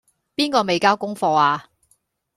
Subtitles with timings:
[0.35, 1.69] 邊個未交功課呀?